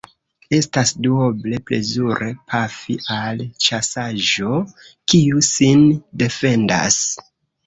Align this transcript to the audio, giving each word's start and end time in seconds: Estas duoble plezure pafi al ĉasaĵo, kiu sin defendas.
Estas 0.59 0.91
duoble 1.07 1.59
plezure 1.69 2.29
pafi 2.53 2.95
al 3.17 3.43
ĉasaĵo, 3.67 4.57
kiu 5.15 5.45
sin 5.51 5.87
defendas. 6.25 6.99